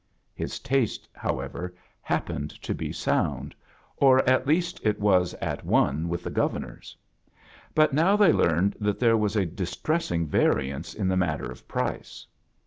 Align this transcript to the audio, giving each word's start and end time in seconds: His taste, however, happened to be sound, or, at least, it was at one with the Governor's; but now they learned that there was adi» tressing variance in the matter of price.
His 0.33 0.57
taste, 0.59 1.07
however, 1.13 1.75
happened 2.01 2.49
to 2.63 2.73
be 2.73 2.91
sound, 2.91 3.53
or, 3.97 4.27
at 4.27 4.47
least, 4.47 4.81
it 4.83 4.99
was 4.99 5.35
at 5.35 5.63
one 5.63 6.09
with 6.09 6.23
the 6.23 6.31
Governor's; 6.31 6.97
but 7.75 7.93
now 7.93 8.15
they 8.17 8.33
learned 8.33 8.77
that 8.79 8.97
there 8.97 9.15
was 9.15 9.37
adi» 9.37 9.63
tressing 9.83 10.25
variance 10.25 10.95
in 10.95 11.07
the 11.07 11.15
matter 11.17 11.51
of 11.51 11.67
price. 11.67 12.25